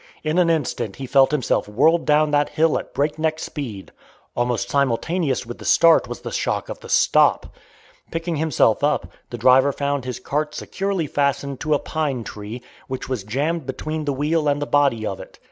In 0.23 0.39
an 0.39 0.49
instant 0.49 0.95
he 0.95 1.05
felt 1.05 1.29
himself 1.29 1.67
whirled 1.69 2.05
down 2.07 2.31
that 2.31 2.49
hill 2.49 2.79
at 2.79 2.91
breakneck 2.91 3.37
speed. 3.37 3.91
Almost 4.35 4.67
simultaneous 4.67 5.45
with 5.45 5.59
the 5.59 5.63
start 5.65 6.07
was 6.07 6.21
the 6.21 6.31
shock 6.31 6.69
of 6.69 6.79
the 6.79 6.89
stop. 6.89 7.53
Picking 8.09 8.37
himself 8.37 8.83
up, 8.83 9.11
the 9.29 9.37
driver 9.37 9.71
found 9.71 10.05
his 10.05 10.19
cart 10.19 10.55
securely 10.55 11.05
fastened 11.05 11.59
to 11.59 11.75
a 11.75 11.77
pine 11.79 12.23
tree, 12.23 12.63
which 12.87 13.09
was 13.09 13.23
jammed 13.23 13.67
between 13.67 14.05
the 14.05 14.13
wheel 14.13 14.47
and 14.47 14.59
the 14.59 14.65
body 14.65 15.05
of 15.05 15.19
it. 15.19 15.37